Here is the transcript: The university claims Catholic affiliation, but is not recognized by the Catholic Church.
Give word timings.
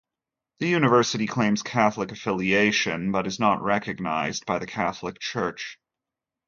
The 0.57 0.67
university 0.67 1.27
claims 1.27 1.61
Catholic 1.61 2.11
affiliation, 2.11 3.11
but 3.11 3.27
is 3.27 3.39
not 3.39 3.61
recognized 3.61 4.47
by 4.47 4.57
the 4.57 4.65
Catholic 4.65 5.19
Church. 5.19 5.77